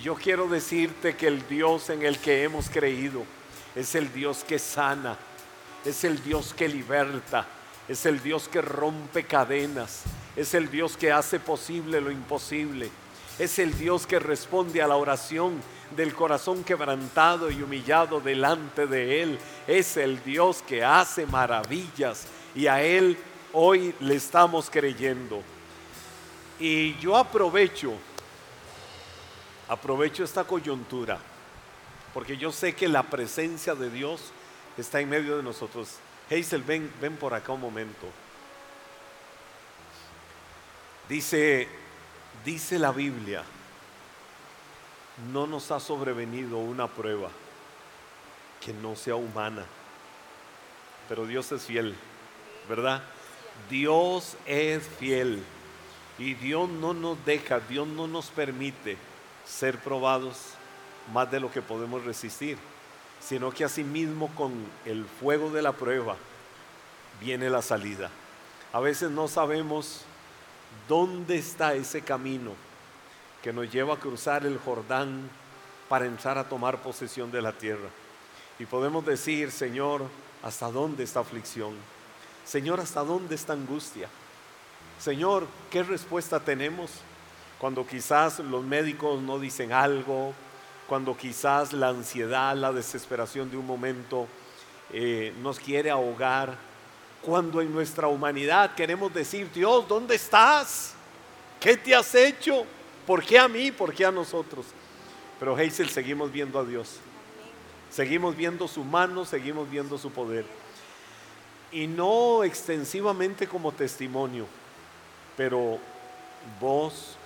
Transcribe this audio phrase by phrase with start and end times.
[0.00, 3.24] Yo quiero decirte que el Dios en el que hemos creído
[3.74, 5.18] es el Dios que sana,
[5.84, 7.46] es el Dios que liberta,
[7.88, 10.04] es el Dios que rompe cadenas,
[10.34, 12.90] es el Dios que hace posible lo imposible,
[13.38, 15.60] es el Dios que responde a la oración
[15.94, 22.66] del corazón quebrantado y humillado delante de Él, es el Dios que hace maravillas y
[22.66, 23.18] a Él
[23.52, 25.42] hoy le estamos creyendo.
[26.58, 27.92] Y yo aprovecho,
[29.72, 31.18] aprovecho esta coyuntura,
[32.12, 34.20] porque yo sé que la presencia de Dios
[34.76, 35.96] está en medio de nosotros.
[36.30, 38.06] Hazel, ven, ven por acá un momento.
[41.08, 41.68] Dice,
[42.44, 43.44] dice la Biblia,
[45.32, 47.30] no nos ha sobrevenido una prueba
[48.60, 49.64] que no sea humana,
[51.08, 51.94] pero Dios es fiel,
[52.68, 53.02] ¿verdad?
[53.70, 55.42] Dios es fiel
[56.18, 58.98] y Dios no nos deja, Dios no nos permite
[59.46, 60.38] ser probados
[61.12, 62.58] más de lo que podemos resistir,
[63.20, 64.52] sino que asimismo con
[64.84, 66.16] el fuego de la prueba
[67.20, 68.10] viene la salida.
[68.72, 70.02] A veces no sabemos
[70.88, 72.52] dónde está ese camino
[73.42, 75.28] que nos lleva a cruzar el Jordán
[75.88, 77.88] para entrar a tomar posesión de la tierra.
[78.58, 80.04] Y podemos decir, Señor,
[80.42, 81.74] ¿hasta dónde está aflicción?
[82.44, 84.08] Señor, ¿hasta dónde está angustia?
[84.98, 86.90] Señor, ¿qué respuesta tenemos
[87.62, 90.34] cuando quizás los médicos no dicen algo,
[90.88, 94.26] cuando quizás la ansiedad, la desesperación de un momento
[94.92, 96.56] eh, nos quiere ahogar,
[97.22, 100.94] cuando en nuestra humanidad queremos decir, Dios, ¿dónde estás?
[101.60, 102.66] ¿Qué te has hecho?
[103.06, 103.70] ¿Por qué a mí?
[103.70, 104.66] ¿Por qué a nosotros?
[105.38, 106.96] Pero Hazel, seguimos viendo a Dios.
[107.92, 110.44] Seguimos viendo su mano, seguimos viendo su poder
[111.70, 114.48] y no extensivamente como testimonio,
[115.36, 115.78] pero
[116.60, 117.16] vos,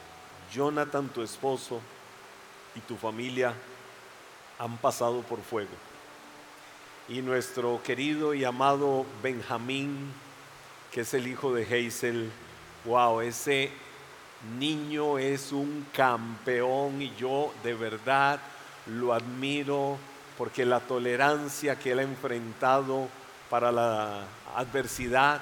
[0.52, 1.80] Jonathan, tu esposo
[2.74, 3.54] y tu familia
[4.58, 5.70] han pasado por fuego.
[7.08, 10.12] Y nuestro querido y amado Benjamín,
[10.90, 12.30] que es el hijo de Hazel,
[12.84, 13.70] wow, ese
[14.58, 18.40] niño es un campeón y yo de verdad
[18.86, 19.98] lo admiro
[20.36, 23.08] porque la tolerancia que él ha enfrentado
[23.48, 24.24] para la
[24.54, 25.40] adversidad,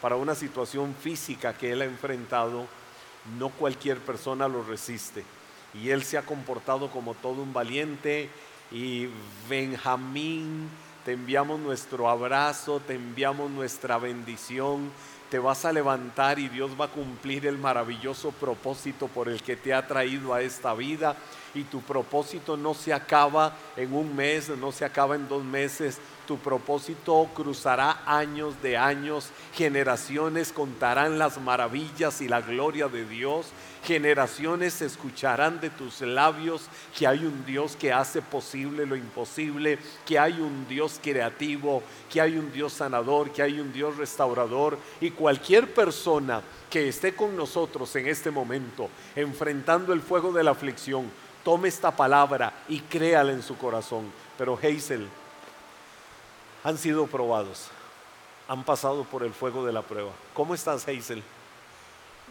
[0.00, 2.66] para una situación física que él ha enfrentado,
[3.38, 5.24] no cualquier persona lo resiste.
[5.74, 8.28] Y él se ha comportado como todo un valiente.
[8.70, 9.08] Y
[9.48, 10.68] Benjamín,
[11.04, 14.90] te enviamos nuestro abrazo, te enviamos nuestra bendición.
[15.30, 19.56] Te vas a levantar y Dios va a cumplir el maravilloso propósito por el que
[19.56, 21.16] te ha traído a esta vida.
[21.54, 25.98] Y tu propósito no se acaba en un mes, no se acaba en dos meses,
[26.32, 33.48] tu propósito cruzará años de años, generaciones contarán las maravillas y la gloria de Dios,
[33.84, 40.18] generaciones escucharán de tus labios que hay un Dios que hace posible lo imposible, que
[40.18, 45.10] hay un Dios creativo, que hay un Dios sanador, que hay un Dios restaurador y
[45.10, 46.40] cualquier persona
[46.70, 51.10] que esté con nosotros en este momento, enfrentando el fuego de la aflicción,
[51.44, 54.10] tome esta palabra y créala en su corazón.
[54.38, 55.06] Pero Hazel,
[56.64, 57.68] han sido probados,
[58.48, 60.12] han pasado por el fuego de la prueba.
[60.34, 61.22] ¿Cómo estás, Hazel?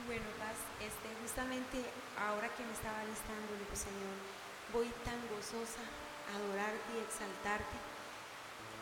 [0.08, 1.84] Bueno, Paz, este, justamente
[2.18, 4.16] ahora que me estaba listando, le Señor,
[4.74, 5.84] voy tan gozosa
[6.32, 7.78] a adorarte y exaltarte,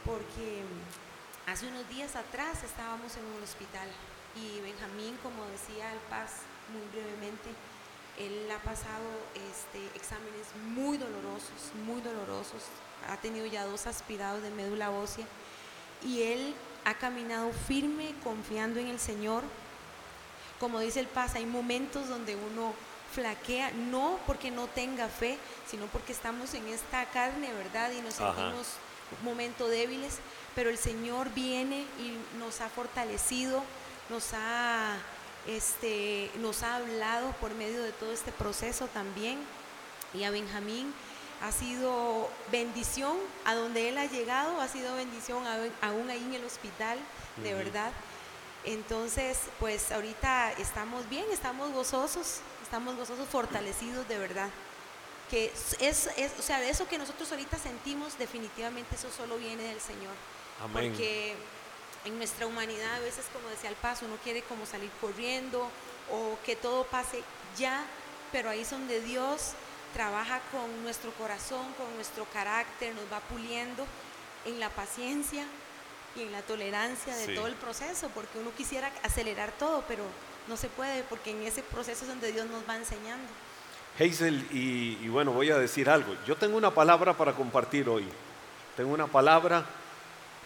[0.05, 3.89] porque mm, hace unos días atrás estábamos en un hospital
[4.35, 7.49] y Benjamín, como decía el Paz muy brevemente,
[8.19, 12.63] él ha pasado este, exámenes muy dolorosos, muy dolorosos.
[13.07, 15.25] Ha tenido ya dos aspirados de médula ósea
[16.03, 16.53] y él
[16.85, 19.43] ha caminado firme, confiando en el Señor.
[20.59, 22.73] Como dice el Paz, hay momentos donde uno
[23.13, 25.37] flaquea, no porque no tenga fe,
[25.67, 27.91] sino porque estamos en esta carne, ¿verdad?
[27.91, 28.67] Y nos sentimos
[29.17, 30.19] un momento débiles,
[30.55, 33.63] pero el Señor viene y nos ha fortalecido,
[34.09, 34.97] nos ha
[35.47, 39.39] este, nos ha hablado por medio de todo este proceso también.
[40.13, 40.93] Y a Benjamín
[41.41, 45.43] ha sido bendición a donde él ha llegado, ha sido bendición
[45.81, 46.97] aún ahí en el hospital,
[47.37, 47.91] de verdad.
[48.65, 54.49] Entonces, pues ahorita estamos bien, estamos gozosos, estamos gozosos, fortalecidos de verdad.
[55.29, 55.45] Que
[55.79, 60.13] es, es, o sea, eso que nosotros ahorita sentimos, definitivamente eso solo viene del Señor.
[60.61, 60.91] Amén.
[60.91, 61.35] Porque
[62.05, 65.69] en nuestra humanidad a veces, como decía el paso, uno quiere como salir corriendo
[66.11, 67.23] o que todo pase
[67.57, 67.85] ya,
[68.31, 69.53] pero ahí es donde Dios
[69.93, 73.85] trabaja con nuestro corazón, con nuestro carácter, nos va puliendo
[74.45, 75.45] en la paciencia
[76.15, 80.03] y en la tolerancia de todo el proceso, porque uno quisiera acelerar todo, pero
[80.47, 83.27] no se puede, porque en ese proceso es donde Dios nos va enseñando.
[83.99, 86.15] Hazel, y, y bueno, voy a decir algo.
[86.25, 88.07] Yo tengo una palabra para compartir hoy.
[88.77, 89.65] Tengo una palabra,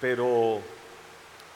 [0.02, 0.60] pero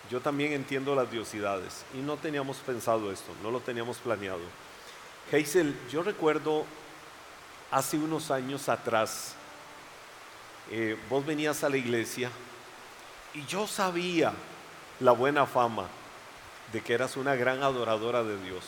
[0.10, 4.40] yo también entiendo las diosidades y no teníamos pensado esto, no lo teníamos planeado.
[5.32, 6.66] Hazel, yo recuerdo
[7.72, 9.34] hace unos años atrás,
[10.72, 12.30] eh, vos venías a la iglesia
[13.34, 14.34] y yo sabía
[15.00, 15.86] la buena fama
[16.74, 18.64] de que eras una gran adoradora de Dios,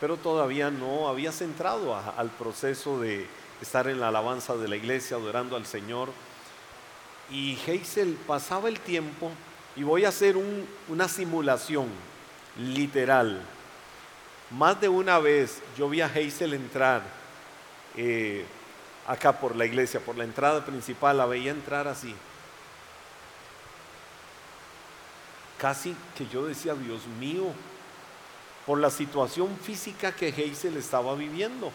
[0.00, 3.26] pero todavía no habías entrado al proceso de
[3.60, 6.08] estar en la alabanza de la iglesia, adorando al Señor.
[7.30, 9.30] Y Hazel pasaba el tiempo
[9.76, 11.86] y voy a hacer un- una simulación
[12.58, 13.42] literal.
[14.50, 17.02] Más de una vez yo vi a Hazel entrar
[17.96, 18.44] eh,
[19.06, 22.14] acá por la iglesia, por la entrada principal, la veía entrar así.
[25.58, 27.52] Casi que yo decía, Dios mío,
[28.66, 31.70] por la situación física que Hazel estaba viviendo.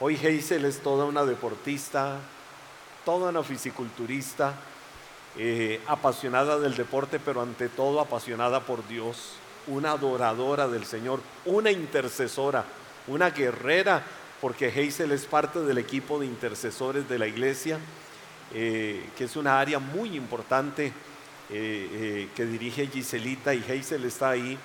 [0.00, 2.18] Hoy Hazel es toda una deportista,
[3.04, 4.54] toda una fisiculturista,
[5.36, 9.32] eh, apasionada del deporte, pero ante todo apasionada por Dios,
[9.66, 12.64] una adoradora del Señor, una intercesora,
[13.06, 14.02] una guerrera,
[14.40, 17.78] porque Hazel es parte del equipo de intercesores de la iglesia,
[18.54, 20.92] eh, que es una área muy importante
[21.50, 24.58] eh, eh, que dirige Giselita y Hazel está ahí.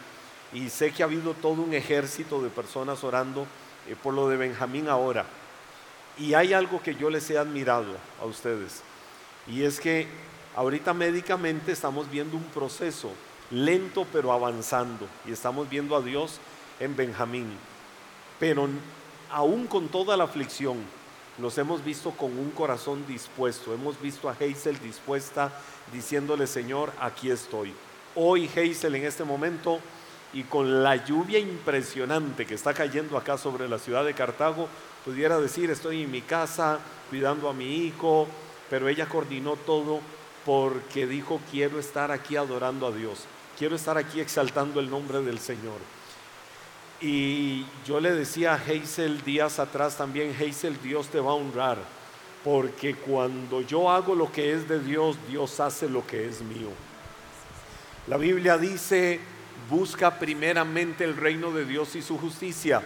[0.52, 3.48] Y sé que ha habido todo un ejército de personas orando
[3.88, 5.26] eh, por lo de Benjamín ahora.
[6.18, 8.82] Y hay algo que yo les he admirado a ustedes.
[9.48, 10.08] Y es que
[10.56, 13.12] ahorita médicamente estamos viendo un proceso
[13.50, 15.08] lento pero avanzando.
[15.26, 16.40] Y estamos viendo a Dios
[16.80, 17.48] en Benjamín.
[18.40, 18.68] Pero
[19.34, 20.78] aún con toda la aflicción,
[21.40, 23.74] los hemos visto con un corazón dispuesto.
[23.74, 25.52] Hemos visto a Hazel dispuesta
[25.92, 27.74] diciéndole, Señor, aquí estoy.
[28.16, 29.80] Hoy Hazel en este momento
[30.34, 34.68] y con la lluvia impresionante que está cayendo acá sobre la ciudad de Cartago,
[35.04, 36.78] pudiera decir, estoy en mi casa
[37.10, 38.28] cuidando a mi hijo,
[38.70, 40.00] pero ella coordinó todo
[40.46, 43.22] porque dijo, quiero estar aquí adorando a Dios,
[43.58, 45.80] quiero estar aquí exaltando el nombre del Señor.
[47.04, 51.78] Y yo le decía a Hazel días atrás también, Hazel, Dios te va a honrar,
[52.46, 56.70] porque cuando yo hago lo que es de Dios, Dios hace lo que es mío.
[58.08, 59.20] La Biblia dice,
[59.70, 62.82] busca primeramente el reino de Dios y su justicia,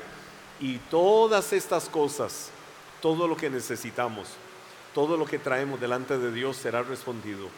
[0.60, 2.50] y todas estas cosas,
[3.04, 4.30] todo lo que necesitamos,
[4.96, 7.50] todo lo que traemos delante de Dios será respondido.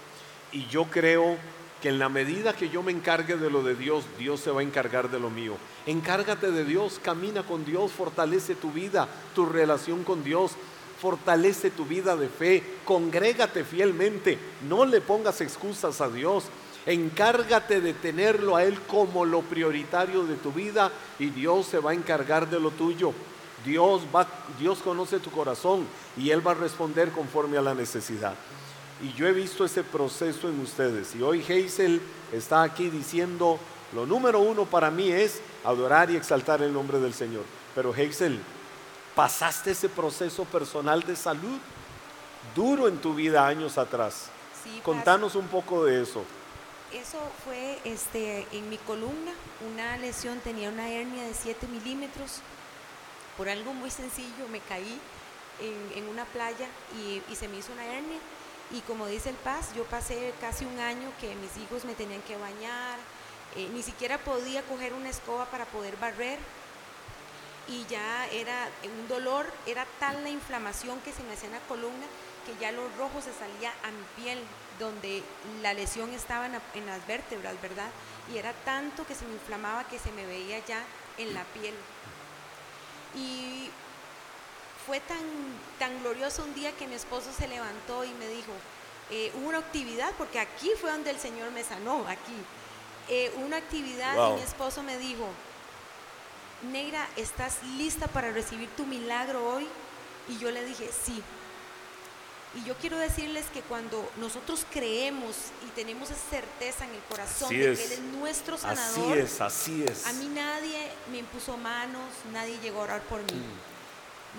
[0.52, 1.38] Y yo creo
[1.82, 4.62] que en la medida que yo me encargue de lo de Dios, Dios se va
[4.62, 5.56] a encargar de lo mío.
[5.86, 10.52] Encárgate de Dios, camina con Dios, fortalece tu vida, tu relación con Dios,
[11.00, 14.38] fortalece tu vida de fe, congrégate fielmente,
[14.68, 16.46] no le pongas excusas a Dios.
[16.86, 21.92] Encárgate de tenerlo a Él como lo prioritario de tu vida y Dios se va
[21.92, 23.14] a encargar de lo tuyo.
[23.66, 24.04] Dios,
[24.58, 25.86] Dios conoce tu corazón
[26.18, 28.34] y Él va a responder conforme a la necesidad.
[29.02, 31.16] Y yo he visto ese proceso en ustedes.
[31.16, 32.02] Y hoy Hazel
[32.34, 33.60] está aquí diciendo,
[33.94, 37.44] lo número uno para mí es adorar y exaltar el nombre del Señor.
[37.74, 38.40] Pero Hazel,
[39.16, 41.60] pasaste ese proceso personal de salud
[42.56, 44.30] duro en tu vida años atrás.
[44.64, 46.24] Sí, Contanos un poco de eso.
[46.92, 49.32] Eso fue este, en mi columna,
[49.72, 52.42] una lesión, tenía una hernia de 7 milímetros.
[53.38, 55.00] Por algo muy sencillo me caí
[55.62, 56.68] en, en una playa
[56.98, 58.18] y, y se me hizo una hernia.
[58.72, 62.22] Y como dice el Paz, yo pasé casi un año que mis hijos me tenían
[62.22, 63.00] que bañar,
[63.56, 66.38] eh, ni siquiera podía coger una escoba para poder barrer.
[67.68, 71.62] Y ya era un dolor, era tal la inflamación que se me hacía en la
[71.62, 72.06] columna
[72.46, 74.40] que ya lo rojo se salía a mi piel,
[74.80, 75.24] donde
[75.62, 77.90] la lesión estaba en, en las vértebras, ¿verdad?
[78.34, 80.84] Y era tanto que se me inflamaba que se me veía ya
[81.18, 81.76] en la piel.
[83.16, 83.70] Y
[84.90, 85.20] fue tan,
[85.78, 88.52] tan glorioso un día que mi esposo se levantó y me dijo,
[89.12, 92.34] eh, hubo una actividad, porque aquí fue donde el Señor me sanó, aquí.
[93.08, 94.32] Eh, una actividad Wow.
[94.32, 95.28] y mi esposo me dijo,
[96.72, 99.68] Neira, ¿estás lista para recibir tu milagro hoy?
[100.28, 101.22] Y yo le dije, sí.
[102.56, 105.36] Y yo quiero decirles que cuando nosotros creemos
[105.68, 107.80] y tenemos esa certeza en el corazón Así de es.
[107.80, 110.08] que Él es nuestro Así sanador, es, así es.
[110.08, 113.40] a mí nadie me impuso manos, nadie llegó a orar por mí.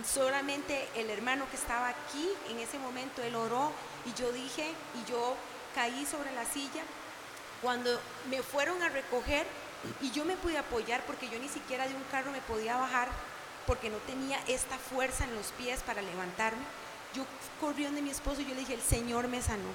[0.06, 3.72] Solamente el hermano que estaba aquí en ese momento, él oró
[4.06, 5.36] y yo dije, y yo
[5.74, 6.82] caí sobre la silla.
[7.60, 9.46] Cuando me fueron a recoger
[10.00, 13.08] y yo me pude apoyar porque yo ni siquiera de un carro me podía bajar
[13.66, 16.62] porque no tenía esta fuerza en los pies para levantarme.
[17.14, 17.24] Yo
[17.60, 19.70] corrí donde mi esposo y yo le dije, el Señor me sanó.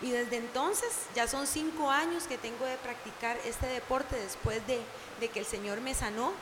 [0.00, 4.80] Y desde entonces, ya son cinco años que tengo de practicar este deporte después de,
[5.20, 6.32] de que el Señor me sanó.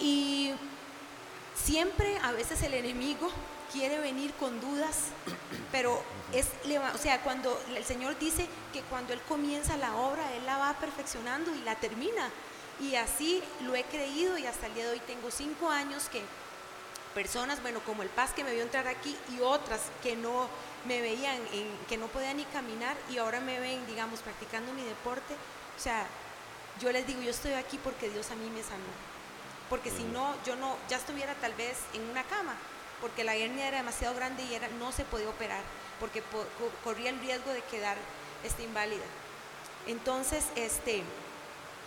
[0.00, 0.54] Y
[1.64, 3.30] siempre a veces el enemigo
[3.72, 5.06] quiere venir con dudas,
[5.72, 6.46] pero es,
[6.94, 10.74] o sea, cuando el Señor dice que cuando Él comienza la obra, Él la va
[10.78, 12.30] perfeccionando y la termina.
[12.80, 16.22] Y así lo he creído y hasta el día de hoy tengo cinco años que
[17.14, 20.48] personas, bueno, como el Paz que me vio entrar aquí y otras que no
[20.86, 21.38] me veían,
[21.88, 25.34] que no podían ni caminar y ahora me ven, digamos, practicando mi deporte.
[25.76, 26.06] O sea,
[26.80, 29.15] yo les digo, yo estoy aquí porque Dios a mí me sanó.
[29.68, 32.54] Porque si no, yo no, ya estuviera tal vez en una cama,
[33.00, 35.62] porque la hernia era demasiado grande y era, no se podía operar,
[36.00, 36.22] porque
[36.84, 37.96] corría el riesgo de quedar
[38.44, 39.04] este, inválida.
[39.86, 41.02] Entonces, este,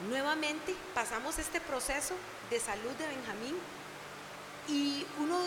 [0.10, 2.16] nuevamente pasamos este proceso
[2.50, 3.58] de salud de Benjamín
[4.68, 5.38] y uno,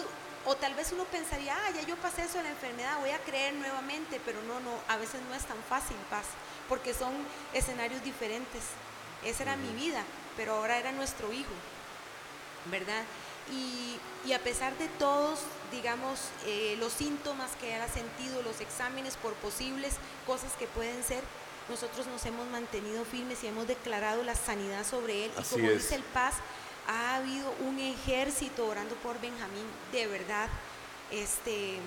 [0.46, 3.18] o tal vez uno pensaría, ah, ya yo pasé eso de la enfermedad, voy a
[3.18, 6.26] creer nuevamente, pero no, no, a veces no es tan fácil, paz,
[6.68, 7.12] porque son
[7.52, 8.62] escenarios diferentes.
[9.24, 10.02] Esa era mi vida,
[10.36, 11.52] pero ahora era nuestro hijo,
[12.66, 13.04] ¿verdad?
[13.50, 15.40] Y, a pesar de todos,
[15.70, 21.22] digamos, eh, los síntomas que ha sentido, los exámenes por posibles cosas que pueden ser,
[21.68, 25.32] nosotros nos hemos mantenido firmes y hemos declarado la sanidad sobre él.
[25.38, 26.36] y como dice el Paz,
[26.88, 30.48] ha habido un ejército orando por Benjamín, de verdad.
[31.10, 31.78] Este,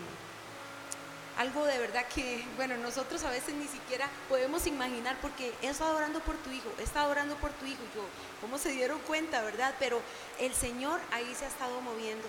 [1.37, 5.95] algo de verdad que, bueno, nosotros a veces ni siquiera podemos imaginar porque he estado
[5.95, 8.01] orando por tu hijo, he estado orando por tu hijo, yo,
[8.41, 9.75] ¿cómo se dieron cuenta, verdad?
[9.79, 10.01] Pero
[10.39, 12.25] el Señor ahí se ha estado moviendo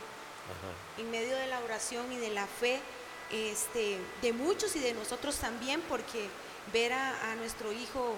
[0.99, 2.81] en medio de la oración y de la fe
[3.31, 6.29] este, de muchos y de nosotros también, porque
[6.73, 8.15] ver a, a nuestro hijo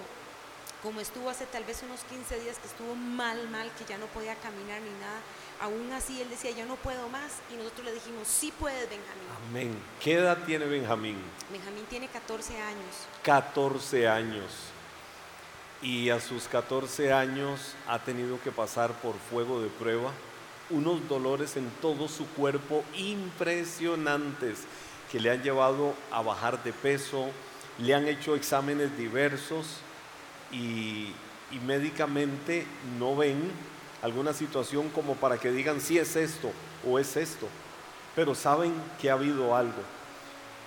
[0.81, 4.05] como estuvo hace tal vez unos 15 días que estuvo mal, mal, que ya no
[4.07, 5.19] podía caminar ni nada,
[5.61, 9.27] aún así él decía, yo no puedo más, y nosotros le dijimos, sí puedes, Benjamín.
[9.49, 9.79] Amén.
[10.01, 11.17] ¿Qué edad tiene Benjamín?
[11.51, 12.95] Benjamín tiene 14 años.
[13.23, 14.45] 14 años.
[15.81, 20.11] Y a sus 14 años ha tenido que pasar por fuego de prueba,
[20.69, 24.63] unos dolores en todo su cuerpo impresionantes
[25.11, 27.29] que le han llevado a bajar de peso,
[27.79, 29.77] le han hecho exámenes diversos
[30.51, 31.13] y,
[31.51, 32.65] y médicamente
[32.99, 33.51] no ven
[34.01, 36.51] alguna situación como para que digan si es esto
[36.87, 37.47] o es esto,
[38.15, 39.81] pero saben que ha habido algo.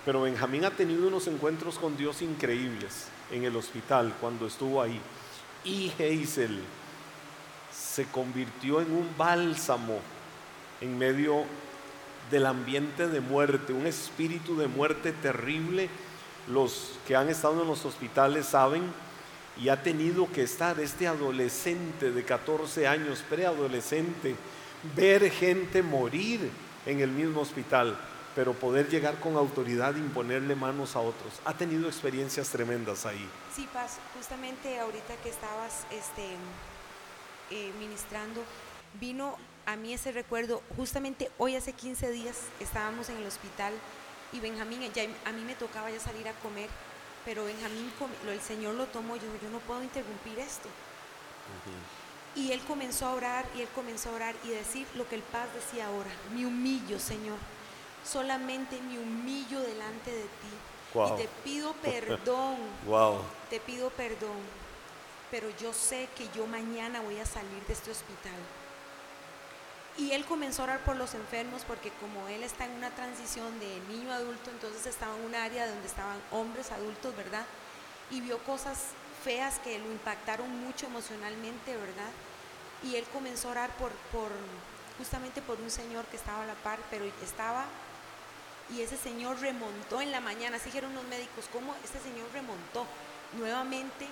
[0.05, 4.99] Pero Benjamín ha tenido unos encuentros con Dios increíbles en el hospital cuando estuvo ahí.
[5.63, 6.61] Y Hazel
[7.71, 9.99] se convirtió en un bálsamo
[10.81, 11.45] en medio
[12.29, 15.89] del ambiente de muerte, un espíritu de muerte terrible.
[16.49, 18.83] Los que han estado en los hospitales saben
[19.61, 24.35] y ha tenido que estar este adolescente de 14 años, preadolescente,
[24.95, 26.49] ver gente morir
[26.85, 27.97] en el mismo hospital,
[28.35, 31.39] pero poder llegar con autoridad e imponerle manos a otros.
[31.45, 33.29] Ha tenido experiencias tremendas ahí.
[33.55, 36.25] Sí, Paz, justamente ahorita que estabas este,
[37.51, 38.43] eh, ministrando,
[38.99, 43.73] vino a mí ese recuerdo, justamente hoy hace 15 días estábamos en el hospital
[44.33, 44.81] y Benjamín,
[45.25, 46.69] a mí me tocaba ya salir a comer
[47.25, 47.91] pero Benjamín,
[48.27, 50.69] el Señor lo tomó, yo, yo no puedo interrumpir esto.
[52.35, 55.21] Y él comenzó a orar y él comenzó a orar y decir lo que el
[55.21, 57.37] Paz decía ahora, me humillo, Señor,
[58.03, 60.95] solamente me humillo delante de ti.
[60.95, 63.19] Y te pido perdón, wow.
[63.49, 64.37] te pido perdón,
[65.31, 68.39] pero yo sé que yo mañana voy a salir de este hospital
[69.97, 73.59] y él comenzó a orar por los enfermos porque como él está en una transición
[73.59, 77.45] de niño a adulto, entonces estaba en un área donde estaban hombres adultos, ¿verdad?
[78.09, 78.79] Y vio cosas
[79.23, 82.11] feas que lo impactaron mucho emocionalmente, ¿verdad?
[82.83, 84.31] Y él comenzó a orar por, por
[84.97, 87.65] justamente por un señor que estaba a la par, pero estaba
[88.71, 92.85] y ese señor remontó en la mañana, así dijeron los médicos, ¿cómo este señor remontó
[93.37, 94.07] nuevamente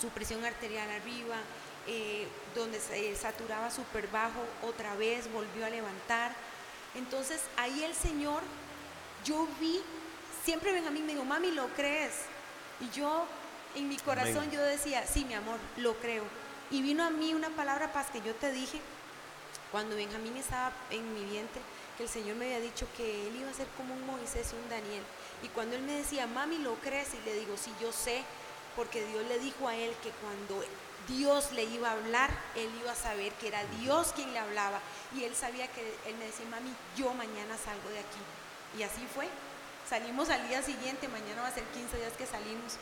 [0.00, 1.36] su presión arterial arriba,
[1.86, 6.32] eh, donde se saturaba súper bajo, otra vez volvió a levantar.
[6.94, 8.42] Entonces ahí el Señor,
[9.24, 9.80] yo vi,
[10.44, 12.12] siempre Benjamín me dijo, mami, ¿lo crees?
[12.80, 13.26] Y yo
[13.74, 16.24] en mi corazón yo decía, sí, mi amor, lo creo.
[16.70, 18.80] Y vino a mí una palabra paz que yo te dije
[19.70, 21.60] cuando Benjamín estaba en mi vientre,
[21.96, 24.56] que el Señor me había dicho que él iba a ser como un Moisés y
[24.62, 25.02] un Daniel.
[25.42, 27.08] Y cuando él me decía, mami, ¿lo crees?
[27.14, 28.22] Y le digo, sí, yo sé,
[28.76, 30.64] porque Dios le dijo a él que cuando
[31.08, 34.80] Dios le iba a hablar, él iba a saber que era Dios quien le hablaba.
[35.14, 38.78] Y él sabía que él me decía, mami, yo mañana salgo de aquí.
[38.78, 39.28] Y así fue.
[39.88, 42.78] Salimos al día siguiente, mañana va a ser 15 días que salimos.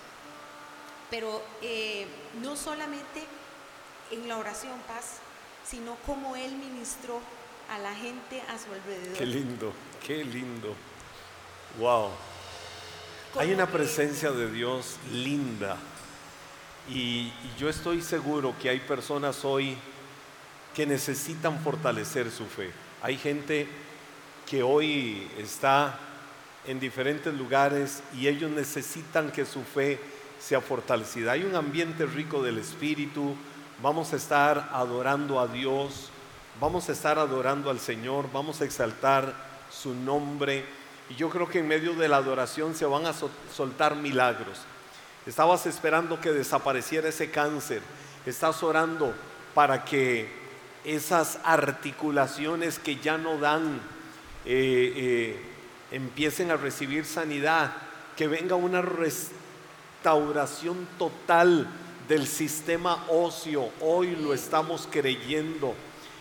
[1.10, 2.06] Pero eh,
[2.40, 3.24] no solamente
[4.10, 5.18] en la oración, paz,
[5.66, 7.20] sino como él ministró
[7.70, 9.18] a la gente a su alrededor.
[9.18, 9.72] Qué lindo,
[10.06, 10.74] qué lindo.
[11.78, 12.10] Wow.
[13.38, 15.78] Hay una presencia de Dios linda
[16.88, 19.76] y, yo estoy seguro que hay personas hoy
[20.74, 22.72] que necesitan fortalecer su fe.
[23.02, 23.68] Hay gente
[24.48, 25.98] que hoy está
[26.66, 30.00] en diferentes lugares y ellos necesitan que su fe
[30.40, 31.32] sea fortalecida.
[31.32, 33.36] Hay un ambiente rico del Espíritu,
[33.82, 36.10] vamos a estar adorando a Dios,
[36.60, 39.34] vamos a estar adorando al Señor, vamos a exaltar
[39.70, 40.64] su nombre
[41.08, 43.14] y yo creo que en medio de la adoración se van a
[43.54, 44.60] soltar milagros.
[45.26, 47.82] Estabas esperando que desapareciera ese cáncer,
[48.26, 49.14] estás orando
[49.54, 50.28] para que
[50.84, 53.80] esas articulaciones que ya no dan
[54.44, 55.40] eh, eh,
[55.92, 57.72] empiecen a recibir sanidad,
[58.16, 61.68] que venga una restauración total
[62.08, 63.70] del sistema óseo.
[63.80, 65.74] Hoy lo estamos creyendo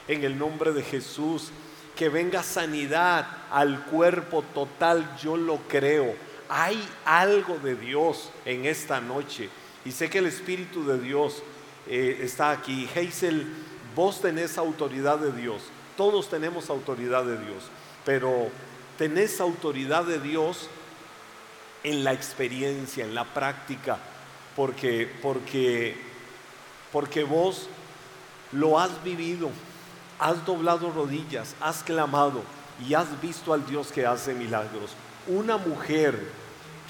[0.08, 1.51] en el nombre de Jesús.
[1.96, 6.15] Que venga sanidad al cuerpo total, yo lo creo.
[6.53, 9.50] Hay algo de Dios en esta noche.
[9.86, 11.41] Y sé que el Espíritu de Dios
[11.88, 12.89] eh, está aquí.
[12.93, 13.48] Hazel,
[13.96, 15.62] vos tenés autoridad de Dios.
[15.96, 17.63] Todos tenemos autoridad de Dios.
[18.03, 18.50] Pero
[18.98, 20.67] tenés autoridad de Dios
[21.84, 23.98] en la experiencia, en la práctica,
[24.53, 25.96] porque, porque,
[26.91, 27.70] porque vos
[28.51, 29.50] lo has vivido,
[30.20, 32.43] has doblado rodillas, has clamado
[32.86, 34.91] y has visto al Dios que hace milagros.
[35.27, 36.40] Una mujer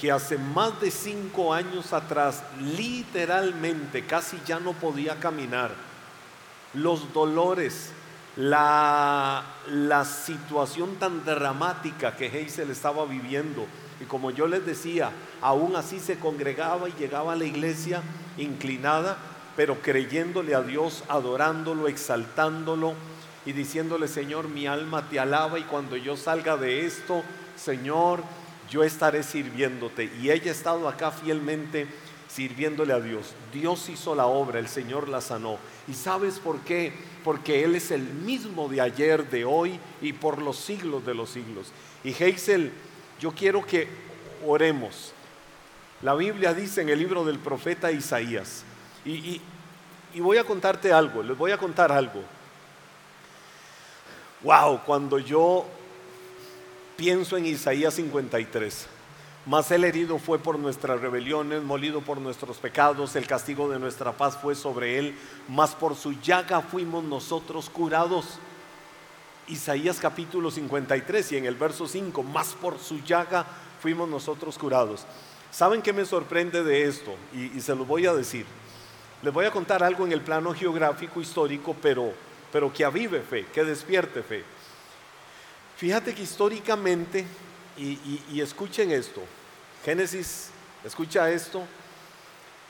[0.02, 2.42] que hace más de cinco años atrás
[2.76, 5.70] literalmente casi ya no podía caminar,
[6.74, 7.92] los dolores,
[8.34, 13.64] la, la situación tan dramática que Hazel estaba viviendo.
[14.00, 18.02] Y como yo les decía, aún así se congregaba y llegaba a la iglesia
[18.38, 19.16] inclinada,
[19.54, 22.94] pero creyéndole a Dios, adorándolo, exaltándolo
[23.46, 27.22] y diciéndole, Señor, mi alma te alaba y cuando yo salga de esto,
[27.54, 28.24] Señor,
[28.72, 30.10] yo estaré sirviéndote.
[30.20, 31.86] Y ella ha estado acá fielmente
[32.26, 33.34] sirviéndole a Dios.
[33.52, 35.58] Dios hizo la obra, el Señor la sanó.
[35.86, 36.94] ¿Y sabes por qué?
[37.22, 41.28] Porque Él es el mismo de ayer, de hoy y por los siglos de los
[41.28, 41.70] siglos.
[42.02, 42.72] Y Hazel,
[43.20, 43.88] yo quiero que
[44.46, 45.12] oremos.
[46.00, 48.64] La Biblia dice en el libro del profeta Isaías,
[49.04, 49.40] y,
[50.14, 52.22] y voy a contarte algo, les voy a contar algo.
[54.42, 55.66] Wow, cuando yo
[57.02, 58.86] pienso en Isaías 53,
[59.46, 64.12] mas el herido fue por nuestras rebeliones, molido por nuestros pecados, el castigo de nuestra
[64.12, 68.38] paz fue sobre él, mas por su llaga fuimos nosotros curados.
[69.48, 73.46] Isaías capítulo 53 y en el verso 5, mas por su llaga
[73.80, 75.04] fuimos nosotros curados.
[75.50, 77.16] ¿Saben qué me sorprende de esto?
[77.34, 78.46] Y, se lo voy a decir.
[79.24, 82.12] Les voy a contar algo en el plano geográfico histórico, pero,
[82.52, 84.44] pero que avive fe, que despierte fe.
[85.82, 87.24] Fíjate que históricamente
[87.76, 89.20] y, escuchen esto.
[89.84, 90.50] Génesis,
[90.84, 91.64] escucha esto.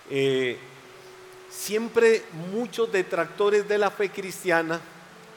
[0.08, 0.56] Eh,
[1.50, 4.80] siempre muchos detractores de la fe cristiana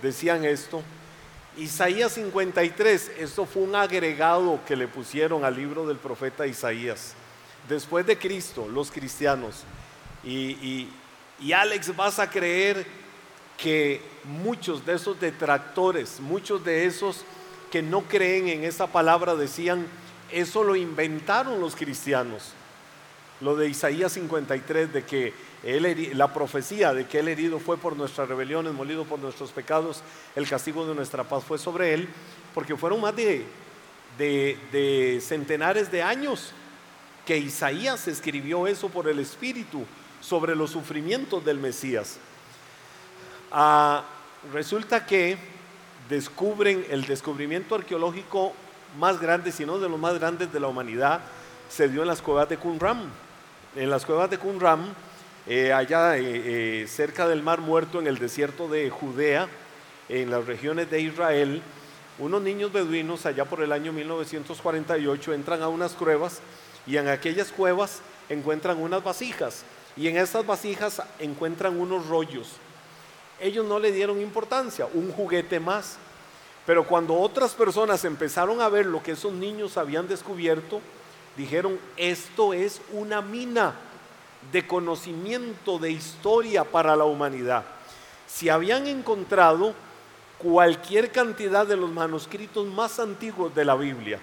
[0.02, 0.84] decían esto.
[1.58, 7.14] Isaías 53, esto fue un agregado que le pusieron al libro del profeta Isaías.
[7.68, 9.66] Después de Cristo, los cristianos.
[10.24, 10.88] y
[11.54, 12.88] Alex, vas a creer
[13.58, 17.26] que muchos de esos detractores, muchos de esos
[17.72, 19.88] que no creen en esa palabra decían,
[20.32, 22.54] eso lo inventaron los cristianos.
[23.42, 27.98] Lo de Isaías 53, de que él, la profecía de que el herido fue por
[27.98, 30.02] nuestras rebeliones, molido por nuestros pecados,
[30.36, 32.08] el castigo de nuestra paz fue sobre él,
[32.54, 33.46] porque fueron más de,
[34.18, 36.52] de, centenares de años
[37.26, 39.84] que Isaías escribió eso por el Espíritu
[40.22, 42.18] sobre los sufrimientos del Mesías.
[43.52, 44.06] Ah,
[44.54, 45.55] resulta que
[46.10, 48.54] descubren el descubrimiento arqueológico
[49.00, 51.22] más grande, si no de los más grandes de la humanidad,
[51.70, 53.10] se dio en las cuevas de Qumran.
[53.76, 54.94] En las cuevas de Qumran,
[55.48, 59.48] eh, allá eh, eh, cerca del Mar Muerto, en el desierto de Judea,
[60.08, 61.62] en las regiones de Israel,
[62.18, 66.40] unos niños beduinos allá por el año 1948 entran a unas cuevas
[66.88, 69.64] y en aquellas cuevas encuentran unas vasijas
[69.98, 72.54] y en esas vasijas encuentran unos rollos
[73.40, 75.98] ellos no le dieron importancia, un juguete más.
[76.66, 80.82] Pero cuando otras personas empezaron a ver lo que esos niños habían descubierto,
[81.38, 83.76] dijeron, esto es una mina
[84.52, 87.64] de conocimiento, de historia para la humanidad.
[88.28, 89.74] Si habían encontrado
[90.38, 94.20] cualquier cantidad de los manuscritos más antiguos de la Biblia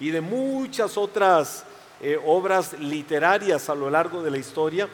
[0.00, 1.64] y de muchas otras
[2.00, 4.88] eh, obras literarias a lo largo de la historia,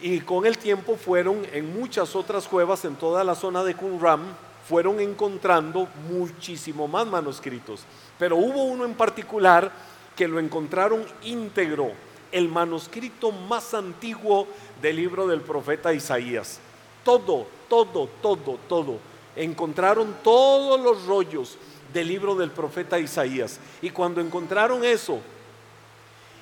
[0.00, 4.20] y con el tiempo fueron en muchas otras cuevas en toda la zona de Qumran,
[4.68, 7.82] fueron encontrando muchísimo más manuscritos.
[8.18, 9.70] Pero hubo uno en particular
[10.14, 11.92] que lo encontraron íntegro,
[12.32, 14.46] el manuscrito más antiguo
[14.82, 16.58] del libro del profeta Isaías.
[17.04, 18.98] Todo, todo, todo, todo
[19.36, 21.58] encontraron todos los rollos
[21.92, 23.60] del libro del profeta Isaías.
[23.82, 25.20] Y cuando encontraron eso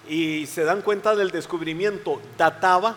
[0.08, 2.96] y se dan cuenta del descubrimiento, databa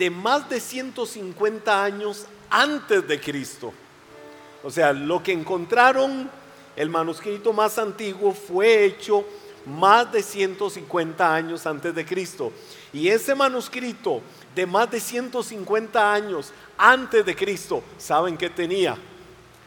[0.00, 3.70] de más de 150 años antes de Cristo.
[4.64, 6.30] O sea, lo que encontraron,
[6.74, 9.26] el manuscrito más antiguo, fue hecho
[9.66, 12.50] más de 150 años antes de Cristo.
[12.94, 14.22] Y ese manuscrito
[14.54, 18.96] de más de 150 años antes de Cristo, ¿saben qué tenía?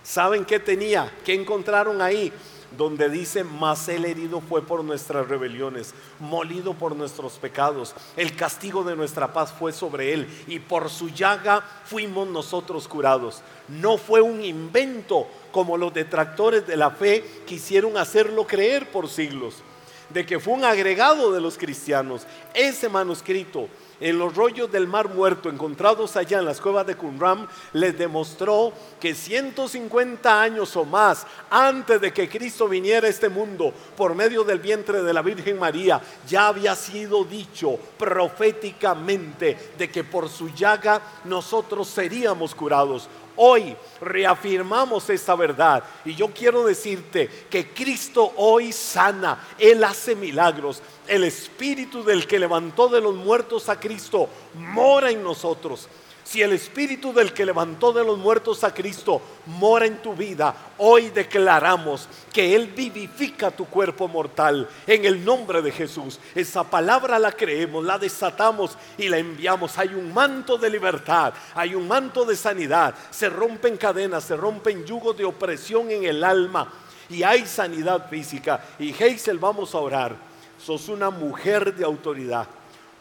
[0.02, 1.14] ¿Saben qué tenía?
[1.24, 2.34] ¿Qué encontraron ahí?
[2.78, 8.84] Donde dice, mas el herido fue por nuestras rebeliones, molido por nuestros pecados, el castigo
[8.84, 13.42] de nuestra paz fue sobre él y por su llaga fuimos nosotros curados.
[13.68, 19.62] No fue un invento como los detractores de la fe quisieron hacerlo creer por siglos,
[20.10, 22.26] de que fue un agregado de los cristianos.
[22.54, 23.68] Ese manuscrito
[24.00, 28.74] en los rollos del Mar Muerto encontrados allá en las cuevas de Qumran les demostró
[29.00, 34.44] que 150 años o más antes de que Cristo viniera a este mundo por medio
[34.44, 40.50] del vientre de la Virgen María ya había sido dicho proféticamente de que por su
[40.50, 43.08] llaga nosotros seríamos curados.
[43.36, 50.82] Hoy reafirmamos esta verdad y yo quiero decirte que Cristo hoy sana, Él hace milagros.
[51.08, 55.88] El Espíritu del que levantó de los muertos a Cristo mora en nosotros.
[56.24, 60.56] Si el Espíritu del que levantó de los muertos a Cristo mora en tu vida,
[60.78, 66.20] hoy declaramos que Él vivifica tu cuerpo mortal en el nombre de Jesús.
[66.34, 69.78] Esa palabra la creemos, la desatamos y la enviamos.
[69.78, 72.96] Hay un manto de libertad, hay un manto de sanidad.
[73.12, 76.72] Se rompen cadenas, se rompen yugos de opresión en el alma
[77.10, 78.64] y hay sanidad física.
[78.80, 80.16] Y Heisel, vamos a orar.
[80.58, 82.48] Sos una mujer de autoridad,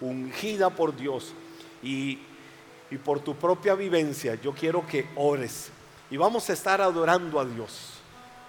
[0.01, 1.33] ungida por Dios.
[1.85, 2.19] Y
[2.93, 5.71] y por tu propia vivencia, yo quiero que ores.
[6.11, 7.95] Y vamos a estar adorando a Dios.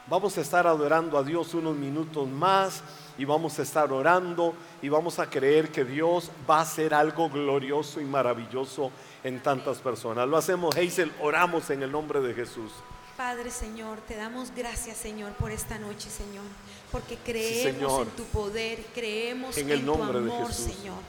[0.08, 2.84] Vamos a estar adorando a Dios unos minutos más
[3.18, 7.30] y vamos a estar orando y vamos a creer que Dios va a hacer algo
[7.30, 8.92] glorioso y maravilloso
[9.24, 10.28] en tantas personas.
[10.28, 12.74] Lo hacemos, Hazel, oramos en el nombre de Jesús.
[13.16, 16.44] Padre Señor, te damos gracias Señor por esta noche Señor,
[16.92, 21.00] porque creemos en tu poder, creemos en, el nombre tu amor Señor,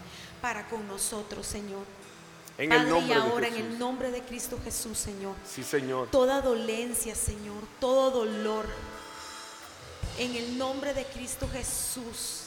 [0.40, 1.82] para con nosotros Señor.
[2.56, 5.34] En el nombre y ahora en el nombre de Cristo Jesús, Señor.
[5.44, 6.08] Sí, Señor.
[6.10, 8.66] Toda dolencia, Señor, todo dolor.
[10.18, 12.44] En el nombre de Cristo Jesús.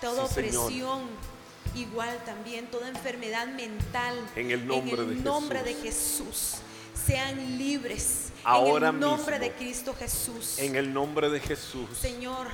[0.00, 1.02] Toda opresión.
[1.74, 4.14] Igual también toda enfermedad mental.
[4.36, 5.82] En el nombre, en el de, nombre Jesús.
[5.82, 6.54] de Jesús.
[7.06, 8.26] Sean libres.
[8.44, 10.58] Ahora en el nombre mismo, de Cristo Jesús.
[10.58, 11.88] En el nombre de Jesús.
[12.00, 12.46] Señor,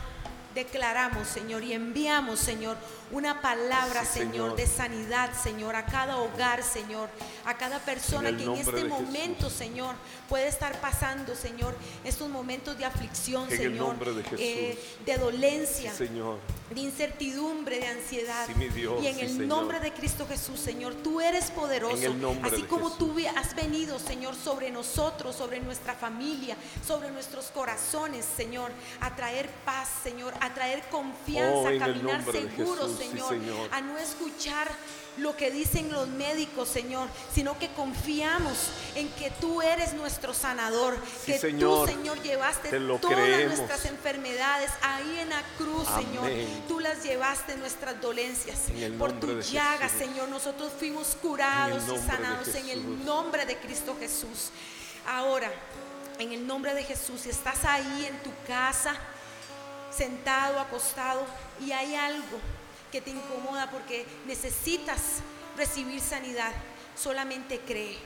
[0.55, 2.77] declaramos, Señor, y enviamos, Señor,
[3.13, 7.11] una palabra, señor, de sanidad, Señor, a cada hogar, Señor,
[7.45, 9.95] a cada persona que en este momento, Señor,
[10.29, 16.39] puede estar pasando, Señor, estos momentos de aflicción, Señor, de, eh, dolencia, Señor.
[16.71, 18.49] de incertidumbre, de ansiedad.
[19.03, 23.55] y en el nombre de Cristo Jesús, Señor, tú eres poderoso, así como tú has
[23.55, 30.33] venido, Señor, sobre nosotros, sobre nuestra familia, sobre nuestros corazones, Señor, a traer paz, Señor,
[30.43, 33.39] a traer confianza, oh, a caminar seguros, Señor,
[33.71, 34.69] a no escuchar
[35.19, 40.99] lo que dicen los médicos, Señor, sino que confiamos en que tú eres nuestro sanador,
[41.25, 46.29] que tú, Señor, llevaste todas nuestras enfermedades ahí en la cruz, Señor.
[46.67, 48.63] Tú las llevaste nuestras dolencias.
[48.99, 54.51] Por tu llaga, Señor, nosotros fuimos curados y sanados en el nombre de Cristo Jesús.
[55.07, 55.53] Ahora,
[56.19, 58.97] en el nombre de Jesús, si estás ahí en tu casa,
[59.97, 61.25] sentado, acostado,
[61.61, 62.39] y hay algo
[62.91, 65.21] que te incomoda porque necesitas
[65.57, 66.53] recibir sanidad,
[66.97, 67.97] solamente cree.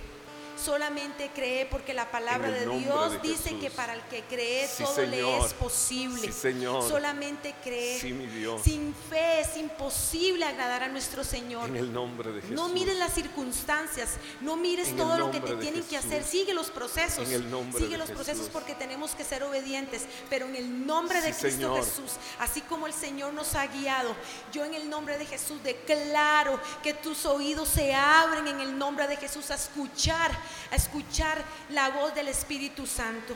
[0.56, 5.38] Solamente cree porque la palabra de Dios dice que para el que cree todo le
[5.38, 6.32] es posible.
[6.32, 8.00] Solamente cree.
[8.00, 11.68] Sin fe es imposible agradar a nuestro Señor.
[11.68, 12.56] En el nombre de Jesús.
[12.56, 16.24] No mires las circunstancias, no mires todo lo que te tienen que hacer.
[16.24, 17.28] Sigue los procesos.
[17.28, 20.06] Sigue los procesos porque tenemos que ser obedientes.
[20.30, 24.14] Pero en el nombre de Cristo Jesús, así como el Señor nos ha guiado,
[24.52, 29.06] yo en el nombre de Jesús declaro que tus oídos se abren en el nombre
[29.06, 30.30] de Jesús a escuchar
[30.70, 33.34] a escuchar la voz del Espíritu Santo.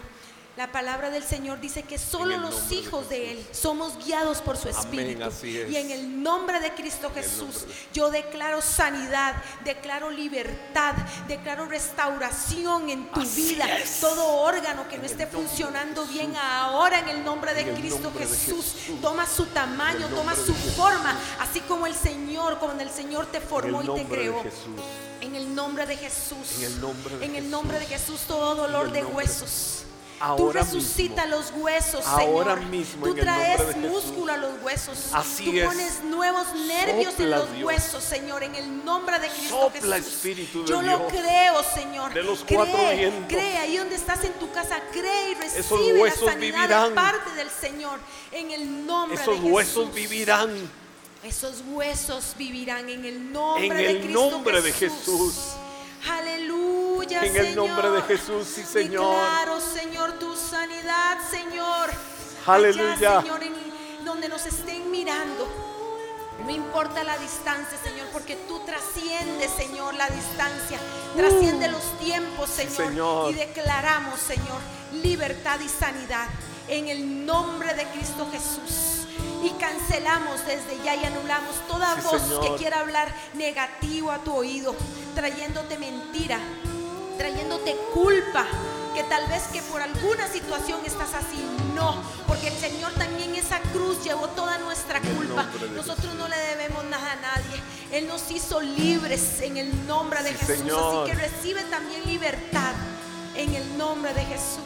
[0.61, 3.31] La palabra del Señor dice que solo los de hijos de.
[3.33, 5.25] Él somos guiados por su Amén, Espíritu.
[5.25, 5.71] así es.
[5.71, 10.93] Y en el nombre de Cristo Jesús, de- yo declaro sanidad, declaro libertad,
[11.27, 13.75] declaro restauración en tu Así vida.
[13.79, 14.01] es.
[14.01, 18.27] Todo órgano que no En esté funcionando bien ahora en el nombre de Cristo nombre
[18.27, 23.25] de Jesús, toma su tamaño, toma su forma, así como el Señor, como el Señor
[23.33, 24.45] te formó y te creó.
[25.23, 26.59] En el nombre de Jesús.
[26.59, 27.51] En el nombre de En el Jesús.
[27.51, 29.25] nombre de Jesús, todo dolor de nombre
[30.21, 31.39] Tú Ahora resucita mismo.
[31.39, 32.69] los huesos, Ahora Señor.
[32.71, 33.77] mismo, Tú en traes Jesús.
[33.77, 34.99] músculo a los huesos.
[35.15, 35.65] Así Tú es.
[35.67, 37.65] pones nuevos nervios en Sopla, los Dios.
[37.67, 40.13] huesos, Señor, en el nombre de Cristo Sopla, Jesús.
[40.15, 41.13] Espíritu de Yo lo Dios.
[41.13, 42.13] creo, Señor.
[42.13, 43.25] De los cree, cuatro vientos.
[43.29, 45.61] cree ahí donde estás en tu casa, cree y recibe
[46.09, 46.89] Esos la sanidad vivirán.
[46.91, 47.99] de parte del Señor
[48.33, 49.51] en el nombre Esos de Jesús.
[49.53, 50.71] huesos vivirán
[51.23, 54.99] Esos huesos vivirán en el nombre En de el Cristo nombre de Jesús.
[54.99, 55.35] Jesús.
[57.11, 59.15] En el nombre de Jesús, sí, Señor.
[59.15, 61.91] Declaro, Señor, tu sanidad, Señor.
[62.47, 62.93] Aleluya.
[63.19, 65.49] Allá, Señor, en donde nos estén mirando.
[66.45, 70.79] No importa la distancia, Señor, porque tú trasciendes, Señor, la distancia.
[71.17, 72.77] Trasciende los tiempos, Señor.
[72.77, 73.31] Señor.
[73.33, 74.59] Y declaramos, Señor,
[75.03, 76.27] libertad y sanidad
[76.69, 79.07] en el nombre de Cristo Jesús.
[79.43, 82.41] Y cancelamos desde ya y anulamos toda Sí, voz Señor.
[82.43, 84.75] que quiera hablar negativo a tu oído,
[85.15, 86.39] trayéndote mentira,
[87.21, 88.47] trayéndote culpa,
[88.95, 91.39] que tal vez que por alguna situación estás así.
[91.75, 91.95] No,
[92.27, 95.47] porque el Señor también esa cruz llevó toda nuestra culpa.
[95.77, 97.61] Nosotros no le debemos nada a nadie.
[97.93, 100.57] Él nos hizo libres en el nombre de Sí, Jesús.
[100.61, 101.05] Señor.
[101.09, 102.73] Así que recibe también libertad
[103.37, 104.65] en el nombre de Jesús.